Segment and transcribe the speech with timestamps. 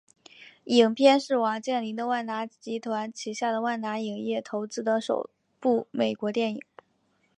[0.63, 6.63] 影片是王健林的万达集团旗下的万达影业投资的首部美国电影。